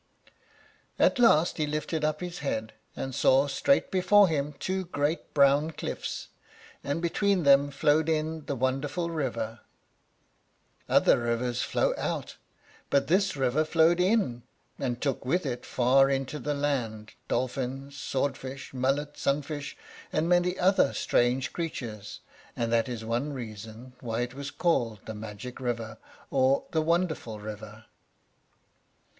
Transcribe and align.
At 0.97 1.19
last 1.19 1.57
he 1.57 1.67
lifted 1.67 2.03
up 2.03 2.21
his 2.21 2.39
head, 2.39 2.73
and 2.95 3.13
saw 3.13 3.45
straight 3.45 3.91
before 3.91 4.27
him 4.27 4.53
two 4.53 4.85
great 4.85 5.31
brown 5.35 5.69
cliffs, 5.69 6.29
and 6.83 7.03
between 7.03 7.43
them 7.43 7.69
flowed 7.69 8.09
in 8.09 8.47
the 8.47 8.55
wonderful 8.55 9.11
river. 9.11 9.59
Other 10.89 11.19
rivers 11.21 11.61
flow 11.61 11.93
out, 11.99 12.37
but 12.89 13.05
this 13.09 13.35
river 13.37 13.63
flowed 13.63 13.99
in, 13.99 14.41
and 14.79 14.99
took 14.99 15.23
with 15.23 15.45
it 15.45 15.67
far 15.67 16.09
into 16.09 16.39
the 16.39 16.55
land 16.55 17.11
dolphins, 17.27 17.95
sword 17.95 18.35
fish, 18.39 18.73
mullet, 18.73 19.19
sun 19.19 19.43
fish, 19.43 19.77
and 20.11 20.27
many 20.27 20.57
other 20.57 20.93
strange 20.93 21.53
creatures; 21.53 22.21
and 22.57 22.71
that 22.73 22.89
is 22.89 23.05
one 23.05 23.33
reason 23.33 23.93
why 23.99 24.21
it 24.21 24.33
was 24.33 24.49
called 24.49 25.05
the 25.05 25.13
magic 25.13 25.59
river, 25.59 25.99
or 26.31 26.63
the 26.71 26.81
wonderful 26.81 27.39
river. 27.39 27.85